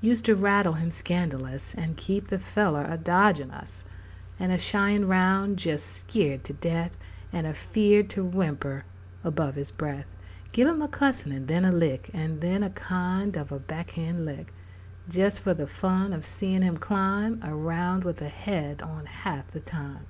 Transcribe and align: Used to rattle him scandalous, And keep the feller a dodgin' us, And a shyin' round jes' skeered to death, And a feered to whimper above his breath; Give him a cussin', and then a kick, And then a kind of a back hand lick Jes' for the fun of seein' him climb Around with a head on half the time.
Used 0.00 0.24
to 0.24 0.34
rattle 0.34 0.72
him 0.72 0.90
scandalous, 0.90 1.74
And 1.74 1.98
keep 1.98 2.28
the 2.28 2.38
feller 2.38 2.86
a 2.88 2.96
dodgin' 2.96 3.50
us, 3.50 3.84
And 4.38 4.50
a 4.50 4.56
shyin' 4.56 5.06
round 5.06 5.62
jes' 5.62 5.84
skeered 5.84 6.42
to 6.44 6.54
death, 6.54 6.96
And 7.34 7.46
a 7.46 7.52
feered 7.52 8.08
to 8.12 8.24
whimper 8.24 8.86
above 9.22 9.56
his 9.56 9.70
breath; 9.70 10.06
Give 10.52 10.66
him 10.68 10.80
a 10.80 10.88
cussin', 10.88 11.32
and 11.32 11.48
then 11.48 11.66
a 11.66 11.78
kick, 11.78 12.08
And 12.14 12.40
then 12.40 12.62
a 12.62 12.70
kind 12.70 13.36
of 13.36 13.52
a 13.52 13.58
back 13.58 13.90
hand 13.90 14.24
lick 14.24 14.54
Jes' 15.12 15.36
for 15.36 15.52
the 15.52 15.66
fun 15.66 16.14
of 16.14 16.24
seein' 16.24 16.62
him 16.62 16.78
climb 16.78 17.38
Around 17.44 18.04
with 18.04 18.22
a 18.22 18.28
head 18.30 18.80
on 18.80 19.04
half 19.04 19.50
the 19.50 19.60
time. 19.60 20.06